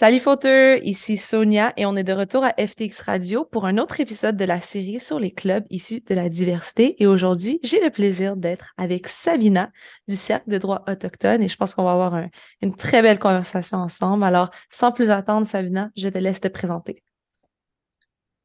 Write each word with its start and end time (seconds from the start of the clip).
Salut 0.00 0.20
fauteurs, 0.20 0.78
ici 0.82 1.18
Sonia 1.18 1.74
et 1.76 1.84
on 1.84 1.94
est 1.94 2.04
de 2.04 2.14
retour 2.14 2.42
à 2.42 2.54
FTX 2.54 3.02
Radio 3.02 3.44
pour 3.44 3.66
un 3.66 3.76
autre 3.76 4.00
épisode 4.00 4.34
de 4.34 4.46
la 4.46 4.58
série 4.58 4.98
sur 4.98 5.20
les 5.20 5.30
clubs 5.30 5.66
issus 5.68 6.00
de 6.00 6.14
la 6.14 6.30
diversité. 6.30 7.02
Et 7.02 7.06
aujourd'hui, 7.06 7.60
j'ai 7.62 7.84
le 7.84 7.90
plaisir 7.90 8.34
d'être 8.34 8.72
avec 8.78 9.08
Sabina 9.08 9.70
du 10.08 10.16
Cercle 10.16 10.48
de 10.48 10.56
droit 10.56 10.84
autochtone 10.88 11.42
et 11.42 11.48
je 11.48 11.56
pense 11.58 11.74
qu'on 11.74 11.84
va 11.84 11.92
avoir 11.92 12.18
une 12.62 12.74
très 12.74 13.02
belle 13.02 13.18
conversation 13.18 13.76
ensemble. 13.76 14.24
Alors, 14.24 14.48
sans 14.70 14.90
plus 14.90 15.10
attendre, 15.10 15.46
Sabina, 15.46 15.90
je 15.94 16.08
te 16.08 16.16
laisse 16.16 16.40
te 16.40 16.48
présenter. 16.48 17.02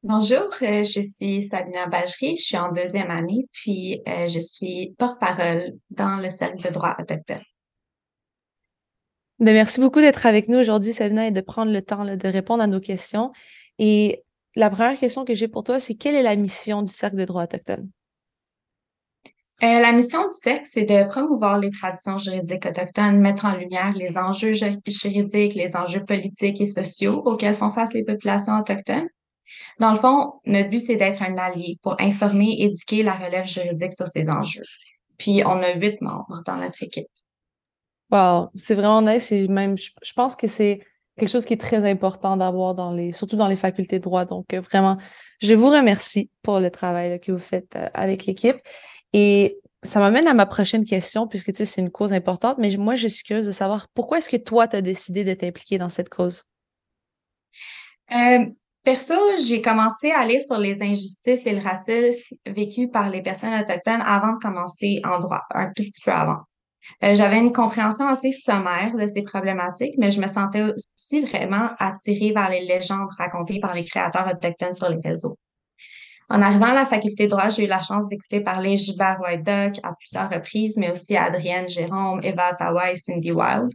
Bonjour, 0.04 0.50
euh, 0.62 0.84
je 0.84 1.00
suis 1.00 1.42
Sabina 1.42 1.88
Bagery, 1.88 2.36
je 2.36 2.44
suis 2.44 2.58
en 2.58 2.70
deuxième 2.70 3.10
année, 3.10 3.48
puis 3.54 4.02
euh, 4.10 4.28
je 4.28 4.42
suis 4.42 4.94
porte-parole 5.00 5.72
dans 5.90 6.18
le 6.18 6.30
Cercle 6.30 6.68
de 6.68 6.74
droit 6.74 6.98
autochtone. 7.00 7.40
Ben, 9.40 9.54
merci 9.54 9.82
beaucoup 9.82 10.00
d'être 10.00 10.26
avec 10.26 10.48
nous 10.48 10.58
aujourd'hui, 10.58 10.94
Sabina, 10.94 11.28
et 11.28 11.32
de 11.32 11.42
prendre 11.42 11.72
le 11.72 11.82
temps 11.82 12.06
de 12.06 12.28
répondre 12.28 12.64
à 12.64 12.68
nos 12.68 12.80
questions. 12.80 13.32
Et 13.80 14.24
la 14.56 14.70
première 14.70 14.98
question 14.98 15.26
que 15.26 15.34
j'ai 15.34 15.50
pour 15.50 15.64
toi, 15.64 15.80
c'est 15.80 15.96
quelle 15.96 16.16
est 16.16 16.24
la 16.24 16.38
mission 16.38 16.82
du 16.82 16.92
Cercle 16.92 17.18
de 17.18 17.26
droit 17.26 17.44
autochtone? 17.44 17.90
Euh, 19.64 19.80
la 19.80 19.94
mission 19.94 20.22
du 20.24 20.36
cercle, 20.36 20.66
c'est 20.66 20.84
de 20.84 21.08
promouvoir 21.08 21.60
les 21.60 21.72
traditions 21.72 22.18
juridiques 22.18 22.66
autochtones, 22.66 23.20
mettre 23.20 23.46
en 23.46 23.56
lumière 23.56 23.94
les 23.94 24.18
enjeux 24.18 24.52
juridiques, 24.52 25.54
les 25.56 25.78
enjeux 25.78 26.04
politiques 26.04 26.60
et 26.60 26.66
sociaux 26.66 27.22
auxquels 27.26 27.56
font 27.56 27.70
face 27.70 27.94
les 27.94 28.04
populations 28.04 28.58
autochtones. 28.58 29.08
Dans 29.80 29.92
le 29.92 29.98
fond, 29.98 30.34
notre 30.46 30.70
but, 30.70 30.80
c'est 30.80 30.98
d'être 30.98 31.22
un 31.22 31.38
allié 31.38 31.78
pour 31.82 31.96
informer, 32.02 32.56
éduquer 32.60 33.04
la 33.04 33.14
relève 33.14 33.46
juridique 33.46 33.94
sur 33.94 34.08
ces 34.08 34.30
enjeux. 34.30 34.64
Puis, 35.18 35.42
on 35.46 35.62
a 35.64 35.74
huit 35.74 36.02
membres 36.02 36.42
dans 36.46 36.58
notre 36.58 36.84
équipe. 36.84 37.08
C'est 38.56 38.76
vraiment 38.76 39.02
nice 39.02 39.32
et 39.32 39.48
même, 39.48 39.78
je, 39.78 40.14
pense 40.16 40.36
que 40.36 40.48
c'est 40.48 40.82
quelque 41.18 41.30
chose 41.30 41.46
qui 41.46 41.54
est 41.54 41.62
très 41.62 41.90
important 41.90 42.38
d'avoir 42.38 42.76
dans 42.76 42.92
les, 42.92 43.14
surtout 43.14 43.36
dans 43.36 43.48
les 43.48 43.56
facultés 43.56 44.00
de 44.00 44.04
droit. 44.04 44.26
Donc, 44.26 44.54
euh, 44.54 44.62
vraiment, 44.62 44.98
je 45.42 45.54
vous 45.54 45.70
remercie 45.70 46.30
pour 46.42 46.60
le 46.60 46.70
travail 46.70 47.20
que 47.20 47.32
vous 47.32 47.40
faites 47.40 47.76
euh, 47.76 47.90
avec 47.94 48.26
l'équipe. 48.26 48.58
Et 49.14 49.60
ça 49.84 50.00
m'amène 50.00 50.28
à 50.28 50.34
ma 50.34 50.46
prochaine 50.46 50.86
question, 50.86 51.28
puisque 51.28 51.52
tu 51.52 51.58
sais, 51.60 51.66
c'est 51.66 51.82
une 51.82 51.92
cause 51.92 52.14
importante, 52.14 52.58
mais 52.58 52.76
moi, 52.78 52.96
je 52.96 53.08
suis 53.08 53.24
curieuse 53.24 53.48
de 53.48 53.52
savoir 53.52 53.88
pourquoi 53.94 54.18
est-ce 54.18 54.30
que 54.30 54.38
toi, 54.38 54.68
tu 54.68 54.76
as 54.76 54.82
décidé 54.82 55.24
de 55.24 55.34
t'impliquer 55.34 55.78
dans 55.78 55.90
cette 55.90 56.10
cause? 56.10 56.44
Euh, 58.12 58.46
perso, 58.84 59.16
j'ai 59.48 59.62
commencé 59.62 60.12
à 60.12 60.26
lire 60.26 60.42
sur 60.42 60.58
les 60.58 60.82
injustices 60.82 61.46
et 61.46 61.54
le 61.54 61.62
racisme 61.62 62.36
vécus 62.46 62.90
par 62.92 63.10
les 63.10 63.22
personnes 63.22 63.54
autochtones 63.54 64.04
avant 64.06 64.34
de 64.34 64.40
commencer 64.40 65.02
en 65.04 65.20
droit, 65.20 65.42
un 65.54 65.68
tout 65.68 65.84
petit 65.84 66.02
peu 66.04 66.12
avant. 66.12 66.42
Euh, 67.04 67.16
j'avais 67.16 67.40
une 67.40 67.52
compréhension 67.52 68.08
assez 68.08 68.32
sommaire 68.32 68.94
de 68.96 69.06
ces 69.08 69.22
problématiques, 69.22 69.96
mais 69.98 70.12
je 70.12 70.22
me 70.22 70.28
sentais 70.28 70.64
aussi 70.64 71.22
vraiment 71.22 71.70
attirée 71.80 72.32
vers 72.32 72.50
les 72.50 72.66
légendes 72.66 73.10
racontées 73.18 73.60
par 73.60 73.76
les 73.76 73.84
créateurs 73.84 74.28
autochtones 74.28 74.74
sur 74.74 74.90
les 74.90 75.00
réseaux. 75.04 75.38
En 76.30 76.42
arrivant 76.42 76.68
à 76.68 76.74
la 76.74 76.86
faculté 76.86 77.26
de 77.26 77.32
droit, 77.32 77.50
j'ai 77.50 77.66
eu 77.66 77.68
la 77.68 77.82
chance 77.82 78.08
d'écouter 78.08 78.40
parler 78.40 78.78
Gilbert 78.78 79.20
White 79.22 79.44
Duck 79.44 79.80
à 79.84 79.94
plusieurs 79.94 80.30
reprises, 80.30 80.76
mais 80.78 80.92
aussi 80.92 81.16
Adrienne 81.16 81.70
Jérôme, 81.70 82.20
Eva 82.24 82.52
Ottawa 82.54 82.92
et 82.92 82.96
Cindy 82.96 83.32
Wild. 83.32 83.70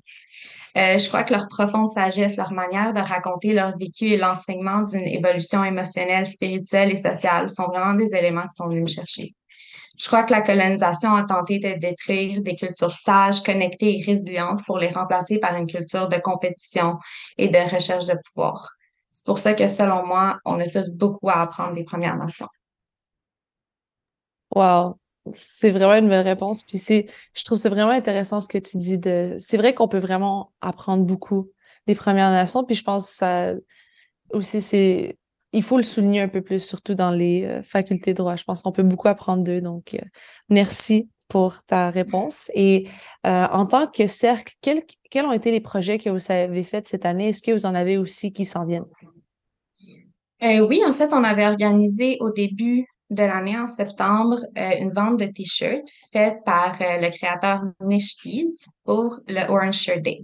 Euh, 0.77 0.99
je 0.99 1.09
crois 1.09 1.25
que 1.25 1.33
leur 1.33 1.49
profonde 1.49 1.91
sagesse, 1.91 2.37
leur 2.37 2.53
manière 2.53 2.93
de 2.93 3.01
raconter 3.01 3.53
leur 3.53 3.77
vécu 3.77 4.07
et 4.07 4.17
l'enseignement 4.17 4.83
d'une 4.83 5.07
évolution 5.07 5.65
émotionnelle, 5.65 6.27
spirituelle 6.27 6.93
et 6.93 6.97
sociale 6.97 7.51
sont 7.51 7.67
vraiment 7.67 7.95
des 7.95 8.15
éléments 8.15 8.47
qui 8.47 8.57
sont 8.57 8.69
venus 8.69 8.83
me 8.83 8.87
chercher. 8.87 9.35
Je 9.99 10.07
crois 10.07 10.23
que 10.23 10.33
la 10.33 10.41
colonisation 10.41 11.15
a 11.15 11.25
tenté 11.25 11.59
de 11.59 11.79
détruire 11.79 12.41
des 12.41 12.55
cultures 12.55 12.93
sages, 12.93 13.43
connectées 13.43 13.99
et 13.99 14.03
résilientes 14.03 14.65
pour 14.65 14.79
les 14.79 14.89
remplacer 14.89 15.39
par 15.39 15.55
une 15.57 15.67
culture 15.67 16.09
de 16.09 16.17
compétition 16.17 16.99
et 17.37 17.49
de 17.49 17.59
recherche 17.59 18.07
de 18.07 18.15
pouvoir. 18.25 18.73
C'est 19.13 19.27
pour 19.27 19.39
ça 19.39 19.55
que, 19.55 19.69
selon 19.69 20.07
moi, 20.07 20.39
on 20.45 20.59
a 20.61 20.67
tous 20.69 20.91
beaucoup 20.91 21.29
à 21.29 21.43
apprendre 21.43 21.75
des 21.75 21.85
Premières 21.85 22.17
Nations. 22.17 22.49
Wow, 24.55 24.97
c'est 25.33 25.71
vraiment 25.71 25.95
une 25.95 26.09
belle 26.09 26.27
réponse. 26.27 26.63
Puis 26.63 26.79
c'est, 26.79 27.07
je 27.35 27.45
trouve 27.45 27.59
c'est 27.59 27.69
vraiment 27.69 27.91
intéressant 27.91 28.41
ce 28.41 28.49
que 28.49 28.59
tu 28.59 28.79
dis 28.79 28.99
de. 28.99 29.37
C'est 29.39 29.57
vrai 29.57 29.75
qu'on 29.75 29.89
peut 29.89 29.99
vraiment 29.99 30.53
apprendre 30.61 31.05
beaucoup 31.05 31.51
des 31.87 31.95
Premières 31.95 32.31
Nations. 32.31 32.65
Puis 32.65 32.75
je 32.75 32.85
pense 32.85 33.07
que 33.07 33.15
ça 33.15 33.53
aussi 34.33 34.63
c'est 34.63 35.19
il 35.53 35.63
faut 35.63 35.77
le 35.77 35.83
souligner 35.83 36.21
un 36.21 36.29
peu 36.29 36.43
plus, 36.43 36.61
surtout 36.61 36.95
dans 36.95 37.11
les 37.11 37.45
euh, 37.45 37.63
facultés 37.63 38.13
de 38.13 38.19
droit. 38.19 38.37
Je 38.37 38.45
pense 38.45 38.63
qu'on 38.63 38.73
peut 38.73 38.83
beaucoup 38.83 39.09
apprendre 39.09 39.43
d'eux. 39.43 39.61
Donc, 39.61 39.95
euh, 39.95 39.99
merci 40.49 41.09
pour 41.29 41.63
ta 41.65 41.91
réponse. 41.91 42.51
Et 42.55 42.89
euh, 43.27 43.47
en 43.51 43.67
tant 43.67 43.87
que 43.87 44.07
cercle, 44.07 44.55
quels, 44.61 44.83
ont 45.25 45.33
été 45.33 45.51
les 45.51 45.61
projets 45.61 45.99
que 45.99 46.11
vous 46.11 46.31
avez 46.31 46.63
faits 46.63 46.87
cette 46.87 47.05
année? 47.05 47.29
Est-ce 47.29 47.43
que 47.43 47.53
vous 47.53 47.67
en 47.67 47.75
avez 47.75 47.99
aussi 47.99 48.33
qui 48.33 48.45
s'en 48.45 48.65
viennent? 48.65 48.87
oui, 50.43 50.83
en 50.87 50.95
fait, 50.95 51.13
on 51.13 51.23
avait 51.23 51.47
organisé 51.47 52.17
au 52.21 52.31
début 52.31 52.87
de 53.11 53.23
l'année, 53.23 53.59
en 53.59 53.67
septembre, 53.67 54.39
une 54.57 54.89
vente 54.89 55.21
de 55.21 55.27
t-shirts 55.27 55.87
faite 56.15 56.39
par 56.47 56.79
le 56.81 57.11
créateur 57.11 57.61
Nish 57.83 58.17
pour 58.85 59.21
le 59.29 59.51
Orange 59.51 59.75
Shirt 59.75 60.01
Day. 60.01 60.17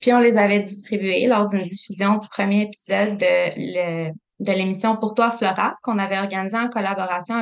Puis 0.00 0.12
on 0.12 0.20
les 0.20 0.36
avait 0.36 0.62
distribués 0.62 1.26
lors 1.26 1.48
d'une 1.48 1.64
diffusion 1.64 2.14
du 2.16 2.28
premier 2.28 2.62
épisode 2.62 3.18
de 3.18 3.50
le 3.56 4.12
de 4.40 4.52
l'émission 4.52 4.96
Pour 4.96 5.14
toi, 5.14 5.30
Flora, 5.30 5.76
qu'on 5.82 5.98
avait 5.98 6.18
organisée 6.18 6.56
en 6.56 6.68
collaboration 6.68 7.36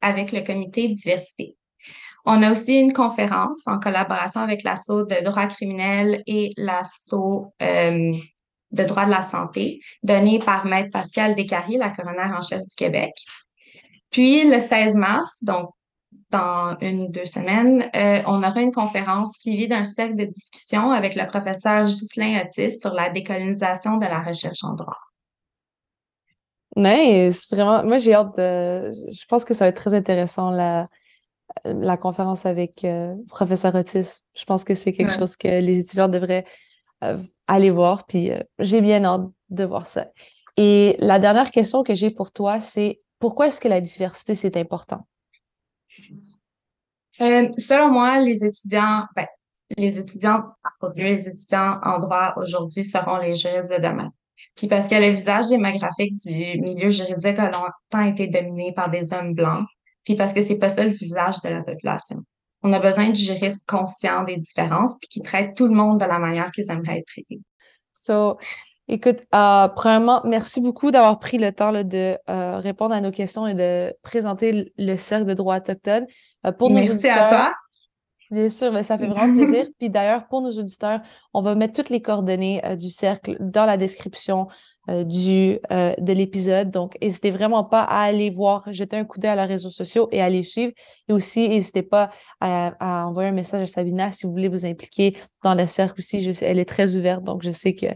avec, 0.00 0.32
le 0.32 0.40
comité 0.40 0.88
diversité. 0.88 1.56
On 2.24 2.42
a 2.42 2.50
aussi 2.50 2.74
une 2.74 2.92
conférence 2.92 3.66
en 3.66 3.78
collaboration 3.78 4.40
avec 4.40 4.62
l'assaut 4.62 5.04
de 5.04 5.24
droit 5.24 5.46
criminel 5.46 6.22
et 6.26 6.52
l'assaut 6.56 7.52
euh, 7.62 8.12
de 8.72 8.84
droit 8.84 9.06
de 9.06 9.10
la 9.10 9.22
santé, 9.22 9.80
donnée 10.02 10.38
par 10.38 10.66
Maître 10.66 10.90
Pascal 10.90 11.34
Descaries, 11.34 11.76
la 11.76 11.90
coroner 11.90 12.34
en 12.36 12.40
chef 12.40 12.60
du 12.60 12.74
Québec. 12.76 13.12
Puis 14.10 14.48
le 14.48 14.60
16 14.60 14.96
mars, 14.96 15.44
donc 15.44 15.70
dans 16.30 16.76
une 16.80 17.02
ou 17.02 17.08
deux 17.08 17.24
semaines, 17.24 17.88
euh, 17.94 18.22
on 18.26 18.42
aura 18.42 18.60
une 18.60 18.72
conférence 18.72 19.38
suivie 19.38 19.68
d'un 19.68 19.84
cercle 19.84 20.16
de 20.16 20.24
discussion 20.24 20.90
avec 20.90 21.14
le 21.14 21.26
professeur 21.26 21.84
Ghislain 21.84 22.40
Otis 22.40 22.78
sur 22.78 22.92
la 22.94 23.10
décolonisation 23.10 23.96
de 23.96 24.06
la 24.06 24.20
recherche 24.20 24.64
en 24.64 24.74
droit. 24.74 25.05
Nice, 26.76 27.48
vraiment. 27.50 27.84
Moi, 27.84 27.96
j'ai 27.98 28.14
hâte 28.14 28.36
de. 28.36 28.92
Je 29.10 29.24
pense 29.26 29.44
que 29.44 29.54
ça 29.54 29.64
va 29.64 29.68
être 29.70 29.76
très 29.76 29.94
intéressant 29.94 30.50
la, 30.50 30.88
la 31.64 31.96
conférence 31.96 32.46
avec 32.46 32.84
euh, 32.84 33.14
professeur 33.28 33.74
Otis. 33.74 34.20
Je 34.34 34.44
pense 34.44 34.64
que 34.64 34.74
c'est 34.74 34.92
quelque 34.92 35.12
chose 35.12 35.36
que 35.36 35.48
les 35.48 35.78
étudiants 35.78 36.08
devraient 36.08 36.44
euh, 37.02 37.18
aller 37.46 37.70
voir. 37.70 38.06
Puis 38.06 38.30
euh, 38.30 38.40
j'ai 38.58 38.80
bien 38.80 39.04
hâte 39.04 39.26
de 39.50 39.64
voir 39.64 39.86
ça. 39.86 40.08
Et 40.56 40.96
la 40.98 41.18
dernière 41.18 41.50
question 41.50 41.82
que 41.82 41.94
j'ai 41.94 42.10
pour 42.10 42.30
toi, 42.30 42.60
c'est 42.60 43.00
pourquoi 43.18 43.48
est-ce 43.48 43.60
que 43.60 43.68
la 43.68 43.80
diversité 43.80 44.34
c'est 44.34 44.56
important? 44.56 45.06
selon 47.18 47.90
moi, 47.90 48.18
les 48.18 48.44
étudiants, 48.44 49.04
ben, 49.14 49.26
les 49.78 49.98
étudiants, 49.98 50.44
les 50.96 51.28
étudiants 51.28 51.78
en 51.82 51.98
droit 51.98 52.34
aujourd'hui 52.36 52.84
seront 52.84 53.16
les 53.16 53.34
juristes 53.34 53.72
de 53.72 53.82
demain. 53.82 54.12
Puis 54.56 54.66
parce 54.66 54.88
que 54.88 54.94
le 54.94 55.10
visage 55.10 55.48
démographique 55.48 56.14
du 56.14 56.60
milieu 56.60 56.88
juridique 56.88 57.38
a 57.38 57.50
longtemps 57.50 58.08
été 58.08 58.26
dominé 58.26 58.72
par 58.72 58.90
des 58.90 59.12
hommes 59.12 59.34
blancs, 59.34 59.66
puis 60.04 60.14
parce 60.14 60.32
que 60.32 60.42
c'est 60.42 60.56
pas 60.56 60.70
ça 60.70 60.84
le 60.84 60.90
visage 60.90 61.40
de 61.42 61.48
la 61.48 61.62
population. 61.62 62.18
On 62.62 62.72
a 62.72 62.78
besoin 62.78 63.10
de 63.10 63.14
juristes 63.14 63.68
conscients 63.68 64.24
des 64.24 64.36
différences, 64.36 64.96
puis 65.00 65.08
qui 65.08 65.22
traitent 65.22 65.54
tout 65.56 65.68
le 65.68 65.74
monde 65.74 66.00
de 66.00 66.04
la 66.04 66.18
manière 66.18 66.50
qu'ils 66.50 66.70
aimeraient 66.70 66.98
être 66.98 67.06
traités. 67.06 67.40
So, 68.02 68.38
écoute, 68.88 69.18
euh, 69.34 69.68
premièrement, 69.68 70.22
merci 70.24 70.60
beaucoup 70.60 70.90
d'avoir 70.90 71.18
pris 71.18 71.38
le 71.38 71.52
temps 71.52 71.70
là, 71.70 71.84
de 71.84 72.16
euh, 72.28 72.58
répondre 72.58 72.94
à 72.94 73.00
nos 73.00 73.10
questions 73.10 73.46
et 73.46 73.54
de 73.54 73.94
présenter 74.02 74.72
le 74.78 74.96
cercle 74.96 75.26
de 75.26 75.34
droit 75.34 75.56
autochtone. 75.56 76.06
Euh, 76.46 76.52
pour 76.52 76.70
merci 76.70 77.08
à 77.08 77.28
toi. 77.28 77.52
Bien 78.30 78.50
sûr, 78.50 78.72
mais 78.72 78.82
ça 78.82 78.98
fait 78.98 79.06
vraiment 79.06 79.34
plaisir. 79.36 79.66
Puis 79.78 79.90
d'ailleurs, 79.90 80.26
pour 80.28 80.42
nos 80.42 80.50
auditeurs, 80.50 81.00
on 81.32 81.42
va 81.42 81.54
mettre 81.54 81.74
toutes 81.74 81.90
les 81.90 82.02
coordonnées 82.02 82.64
euh, 82.64 82.76
du 82.76 82.90
cercle 82.90 83.36
dans 83.40 83.64
la 83.64 83.76
description 83.76 84.48
euh, 84.88 85.02
du, 85.02 85.58
euh, 85.72 85.94
de 85.98 86.12
l'épisode. 86.12 86.70
Donc, 86.70 86.96
n'hésitez 87.02 87.30
vraiment 87.30 87.64
pas 87.64 87.82
à 87.82 88.02
aller 88.02 88.30
voir, 88.30 88.72
jeter 88.72 88.96
un 88.96 89.04
coup 89.04 89.18
d'œil 89.18 89.32
à 89.32 89.36
leurs 89.36 89.48
réseaux 89.48 89.70
sociaux 89.70 90.08
et 90.12 90.22
à 90.22 90.28
les 90.28 90.44
suivre. 90.44 90.72
Et 91.08 91.12
aussi, 91.12 91.48
n'hésitez 91.48 91.82
pas 91.82 92.10
à, 92.40 93.06
envoyer 93.08 93.30
un 93.30 93.32
message 93.32 93.62
à 93.62 93.66
Sabina 93.66 94.12
si 94.12 94.26
vous 94.26 94.32
voulez 94.32 94.46
vous 94.46 94.64
impliquer 94.64 95.16
dans 95.42 95.54
le 95.54 95.66
cercle 95.66 95.98
aussi. 95.98 96.22
Je 96.22 96.44
elle 96.44 96.60
est 96.60 96.64
très 96.64 96.94
ouverte, 96.94 97.24
donc 97.24 97.42
je 97.42 97.50
sais 97.50 97.74
que 97.74 97.86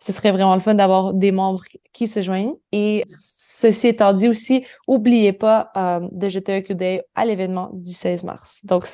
ce 0.00 0.10
serait 0.10 0.32
vraiment 0.32 0.54
le 0.54 0.60
fun 0.60 0.74
d'avoir 0.74 1.14
des 1.14 1.30
membres 1.30 1.62
qui 1.92 2.08
se 2.08 2.20
joignent. 2.20 2.54
Et 2.72 3.04
ceci 3.06 3.88
étant 3.88 4.12
dit 4.12 4.28
aussi, 4.28 4.64
n'oubliez 4.88 5.32
pas 5.32 5.70
euh, 5.76 6.08
de 6.10 6.28
jeter 6.28 6.54
un 6.54 6.62
coup 6.62 6.74
d'œil 6.74 7.02
à 7.14 7.24
l'événement 7.24 7.70
du 7.72 7.92
16 7.92 8.24
mars. 8.24 8.64
Donc, 8.64 8.86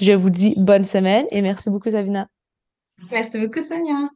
je 0.00 0.12
vous 0.12 0.30
dis 0.30 0.54
bonne 0.56 0.84
semaine 0.84 1.26
et 1.30 1.42
merci 1.42 1.68
beaucoup, 1.68 1.90
Sabina. 1.90 2.28
Merci 3.10 3.38
beaucoup, 3.38 3.60
Sonia. 3.60 4.08